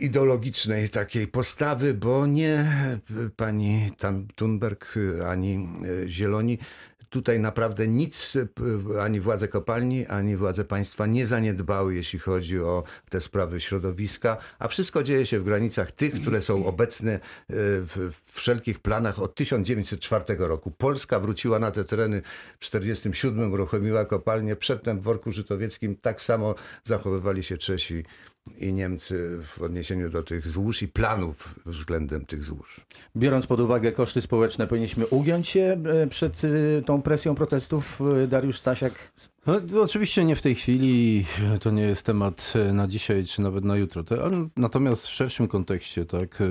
ideologicznej 0.00 0.88
takiej 0.88 1.26
postawy, 1.26 1.94
bo 1.94 2.26
nie 2.26 2.72
pani 3.36 3.90
Thunberg 4.36 4.94
ani 5.26 5.68
Zieloni 6.06 6.58
tutaj 7.10 7.40
naprawdę 7.40 7.86
nic 7.86 8.36
ani 9.00 9.20
władze 9.20 9.48
kopalni, 9.48 10.06
ani 10.06 10.36
władze 10.36 10.64
państwa 10.64 11.06
nie 11.06 11.26
zaniedbały, 11.26 11.94
jeśli 11.94 12.18
chodzi 12.18 12.60
o 12.60 12.84
te 13.10 13.20
sprawy 13.20 13.60
środowiska, 13.60 14.36
a 14.58 14.68
wszystko 14.68 15.02
dzieje 15.02 15.26
się 15.26 15.40
w 15.40 15.44
granicach 15.44 15.92
tych, 15.92 16.20
które 16.20 16.40
są 16.40 16.66
obecne 16.66 17.20
w 17.48 18.20
wszelkich 18.24 18.78
planach 18.78 19.22
od 19.22 19.34
1904 19.34 20.24
roku. 20.38 20.70
Polska 20.70 21.20
wróciła 21.20 21.58
na 21.58 21.70
te 21.70 21.84
tereny 21.84 22.22
w 22.60 22.70
1947, 22.70 23.52
uruchomiła 23.52 24.04
kopalnię, 24.04 24.56
przedtem 24.56 25.00
w 25.00 25.02
Worku 25.02 25.32
Żytowieckim 25.32 25.96
tak 25.96 26.22
samo 26.22 26.54
zachowywali 26.84 27.42
się 27.42 27.58
Czesi 27.58 28.04
i 28.58 28.72
Niemcy 28.72 29.38
w 29.42 29.62
odniesieniu 29.62 30.10
do 30.10 30.22
tych 30.22 30.48
złóż 30.48 30.82
i 30.82 30.88
planów 30.88 31.54
względem 31.66 32.26
tych 32.26 32.44
złóż. 32.44 32.80
Biorąc 33.16 33.46
pod 33.46 33.60
uwagę 33.60 33.92
koszty 33.92 34.20
społeczne, 34.20 34.66
powinniśmy 34.66 35.06
ugiąć 35.06 35.48
się 35.48 35.76
e, 35.86 36.06
przed 36.06 36.42
e, 36.44 36.82
tą 36.82 37.02
presją 37.02 37.34
protestów? 37.34 38.00
E, 38.22 38.26
Dariusz 38.26 38.58
Stasiak 38.58 39.12
no, 39.46 39.82
oczywiście 39.82 40.24
nie 40.24 40.36
w 40.36 40.42
tej 40.42 40.54
chwili, 40.54 41.24
to 41.60 41.70
nie 41.70 41.82
jest 41.82 42.06
temat 42.06 42.52
e, 42.56 42.72
na 42.72 42.88
dzisiaj 42.88 43.24
czy 43.24 43.42
nawet 43.42 43.64
na 43.64 43.76
jutro. 43.76 44.04
Natomiast 44.56 45.06
w 45.06 45.14
szerszym 45.14 45.48
kontekście 45.48 46.04
tak, 46.04 46.40
e, 46.40 46.46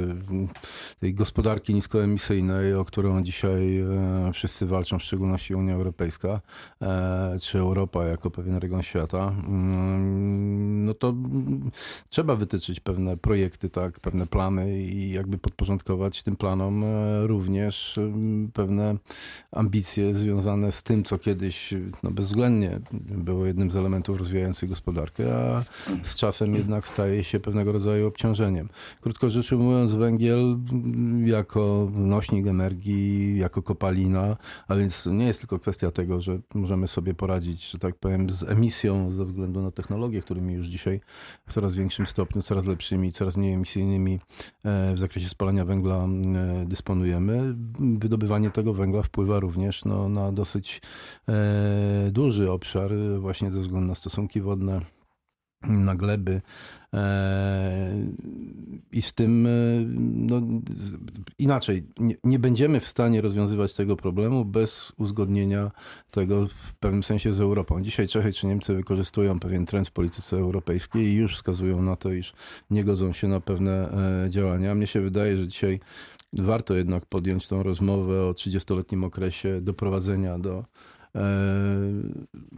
tej 0.99 1.13
gospodarki 1.13 1.73
niskoemisyjnej, 1.73 2.73
o 2.73 2.85
którą 2.85 3.23
dzisiaj 3.23 3.77
e, 3.77 4.31
wszyscy 4.33 4.65
walczą, 4.65 4.99
w 4.99 5.03
szczególności 5.03 5.55
Unia 5.55 5.73
Europejska, 5.73 6.41
czy 7.41 7.59
Europa 7.59 8.05
jako 8.05 8.31
pewien 8.31 8.57
region 8.57 8.83
świata, 8.83 9.35
mm, 9.47 10.85
no 10.85 10.93
to 10.93 11.13
trzeba 12.09 12.35
wytyczyć 12.35 12.79
pewne 12.79 13.17
projekty, 13.17 13.69
tak, 13.69 13.99
pewne 13.99 14.27
plany 14.27 14.79
i 14.79 15.11
jakby 15.11 15.37
podporządkować 15.37 16.23
tym 16.23 16.35
planom 16.35 16.83
również 17.23 17.95
pewne 18.53 18.97
ambicje 19.51 20.13
związane 20.13 20.71
z 20.71 20.83
tym, 20.83 21.03
co 21.03 21.17
kiedyś 21.17 21.73
no 22.03 22.11
bezwzględnie 22.11 22.79
było 22.93 23.45
jednym 23.45 23.71
z 23.71 23.75
elementów 23.75 24.17
rozwijających 24.17 24.69
gospodarkę, 24.69 25.35
a 25.35 25.63
z 26.03 26.15
czasem 26.15 26.55
jednak 26.55 26.87
staje 26.87 27.23
się 27.23 27.39
pewnego 27.39 27.71
rodzaju 27.71 28.07
obciążeniem. 28.07 28.69
Krótko 29.01 29.29
rzecz 29.29 29.51
ujmując, 29.51 29.95
węgiel 29.95 30.57
jako 31.25 31.91
nośnik 31.93 32.47
energii, 32.47 33.37
jako 33.37 33.61
kopalina, 33.61 34.37
a 34.67 34.75
więc 34.75 35.05
nie 35.05 35.25
jest 35.25 35.39
tylko 35.39 35.59
kwestia 35.59 35.91
tego, 35.91 36.21
że 36.21 36.39
możemy 36.53 36.87
sobie 36.87 37.13
poradzić, 37.13 37.71
że 37.71 37.79
tak 37.79 37.95
powiem, 37.95 38.29
z 38.29 38.43
emisją 38.43 39.11
ze 39.11 39.25
względu 39.25 39.61
na 39.61 39.71
technologie, 39.71 40.21
którymi 40.21 40.53
już 40.53 40.67
dzisiaj 40.67 40.99
w 41.47 41.53
coraz 41.53 41.75
większym 41.75 42.05
stopniu, 42.05 42.41
coraz 42.41 42.65
lepszymi, 42.65 43.11
coraz 43.11 43.37
mniej 43.37 43.53
emisyjnymi 43.53 44.19
e, 44.63 44.93
w 44.95 44.99
zakresie 44.99 45.29
spalania 45.29 45.65
węgla 45.65 46.05
e, 46.05 46.65
dysponujemy. 46.65 47.55
Wydobywanie 47.79 48.51
tego 48.51 48.73
węgla 48.73 49.01
wpływa 49.01 49.39
również 49.39 49.85
no, 49.85 50.09
na 50.09 50.31
dosyć 50.31 50.81
e, 51.29 52.11
duży 52.11 52.51
obszar 52.51 52.74
obszary 52.75 53.19
właśnie 53.19 53.51
ze 53.51 53.59
względu 53.59 53.87
na 53.87 53.95
stosunki 53.95 54.41
wodne, 54.41 54.79
na 55.61 55.95
gleby. 55.95 56.41
E, 56.93 57.95
I 58.91 59.01
z 59.01 59.13
tym 59.13 59.47
e, 59.47 59.49
no, 60.05 60.41
inaczej, 61.37 61.83
nie, 61.99 62.15
nie, 62.23 62.39
będziemy 62.39 62.79
w 62.79 62.87
stanie 62.87 63.21
rozwiązywać 63.21 63.73
tego 63.73 63.95
problemu 63.95 64.45
bez 64.45 64.91
uzgodnienia 64.97 65.71
tego 66.11 66.47
w 66.47 66.73
pewnym 66.79 67.03
sensie 67.03 67.33
z 67.33 67.41
Europą. 67.41 67.81
Dzisiaj 67.81 68.07
Czechy 68.07 68.33
czy 68.33 68.47
Niemcy 68.47 68.73
wykorzystują 68.73 69.39
pewien 69.39 69.65
trend 69.65 69.87
w 69.87 69.91
polityce 69.91 70.37
europejskiej 70.37 71.05
i 71.05 71.15
już 71.15 71.35
wskazują 71.35 71.81
na 71.81 71.95
to, 71.95 72.13
iż 72.13 72.33
nie 72.69 72.83
godzą 72.83 73.11
się 73.11 73.27
na 73.27 73.39
pewne 73.39 73.91
e, 74.25 74.29
działania. 74.29 74.75
Mnie 74.75 74.87
się 74.87 75.01
wydaje, 75.01 75.37
że 75.37 75.47
dzisiaj 75.47 75.79
warto 76.33 76.73
jednak 76.73 77.05
podjąć 77.05 77.47
tą 77.47 77.63
rozmowę 77.63 78.23
o 78.23 78.31
30-letnim 78.31 79.03
okresie 79.03 79.61
doprowadzenia 79.61 80.39
do 80.39 80.65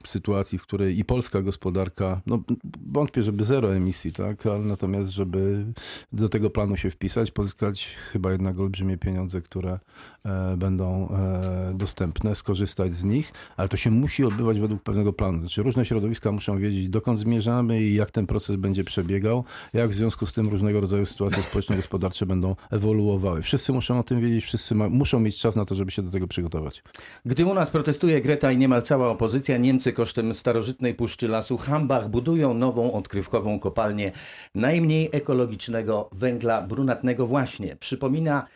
sytuacji, 0.06 0.58
w 0.58 0.62
której 0.62 1.00
i 1.00 1.06
polska 1.06 1.42
gospodarka, 1.42 2.22
no 2.26 2.44
wątpię, 2.92 3.24
żeby 3.24 3.44
zero 3.44 3.76
emisji, 3.76 4.14
tak, 4.14 4.46
ale 4.46 4.60
natomiast, 4.60 5.10
żeby 5.10 5.66
do 6.14 6.30
tego 6.30 6.50
planu 6.50 6.78
się 6.78 6.92
wpisać, 6.92 7.32
pozyskać 7.32 7.96
chyba 8.12 8.32
jednak 8.32 8.60
olbrzymie 8.60 8.98
pieniądze, 8.98 9.42
które 9.42 9.80
e, 10.26 10.58
będą 10.58 11.10
e, 11.10 11.74
dostępne, 11.74 12.36
skorzystać 12.36 12.96
z 12.96 13.04
nich, 13.04 13.34
ale 13.58 13.70
to 13.70 13.78
się 13.78 13.92
musi 13.92 14.26
odbywać 14.26 14.60
według 14.60 14.84
pewnego 14.84 15.14
planu. 15.14 15.40
Znaczy 15.40 15.64
różne 15.64 15.86
środowiska 15.86 16.32
muszą 16.32 16.60
wiedzieć, 16.60 16.90
dokąd 16.90 17.20
zmierzamy 17.20 17.82
i 17.84 17.96
jak 17.96 18.12
ten 18.12 18.28
proces 18.28 18.56
będzie 18.56 18.84
przebiegał, 18.84 19.44
jak 19.74 19.90
w 19.90 19.94
związku 19.94 20.26
z 20.26 20.34
tym 20.34 20.48
różnego 20.48 20.82
rodzaju 20.82 21.06
sytuacje 21.06 21.44
społeczno-gospodarcze 21.44 22.26
będą 22.26 22.56
ewoluowały. 22.72 23.42
Wszyscy 23.42 23.74
muszą 23.74 24.00
o 24.00 24.04
tym 24.04 24.22
wiedzieć, 24.22 24.44
wszyscy 24.44 24.76
ma, 24.76 24.90
muszą 24.90 25.20
mieć 25.20 25.38
czas 25.38 25.56
na 25.56 25.66
to, 25.66 25.76
żeby 25.76 25.92
się 25.92 26.02
do 26.02 26.12
tego 26.12 26.28
przygotować. 26.28 26.84
Gdy 27.26 27.46
u 27.46 27.54
nas 27.54 27.70
protestuje 27.70 28.22
Greta 28.22 28.47
i 28.52 28.58
niemal 28.58 28.82
cała 28.82 29.10
opozycja, 29.10 29.58
Niemcy 29.58 29.94
kosztem 29.94 30.34
starożytnej 30.34 30.94
Puszczy 30.94 31.28
Lasu 31.28 31.58
Hambach 31.58 32.10
budują 32.10 32.54
nową 32.54 32.94
odkrywkową 32.94 33.60
kopalnię 33.60 34.12
najmniej 34.56 35.10
ekologicznego 35.12 36.10
węgla 36.12 36.62
brunatnego 36.62 37.28
właśnie. 37.28 37.76
Przypomina, 37.76 38.48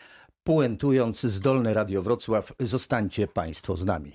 puentując 0.43 1.21
zdolne 1.21 1.73
Radio 1.73 2.01
Wrocław, 2.01 2.53
zostańcie 2.59 3.27
Państwo 3.27 3.77
z 3.77 3.85
nami. 3.85 4.09